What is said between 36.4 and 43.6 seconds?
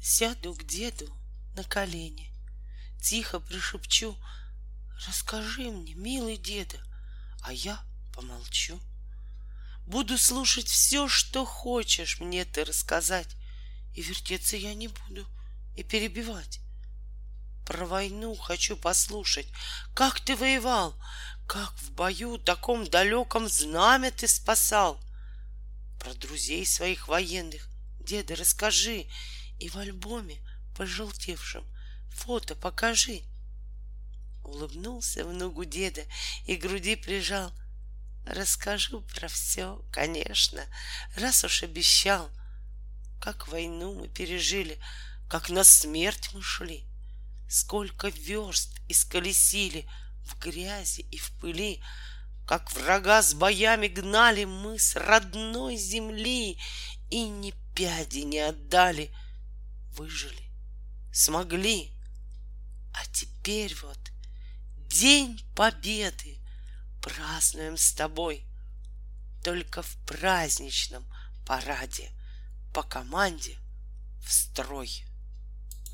и груди прижал. Расскажу про все, конечно, раз уж обещал. Как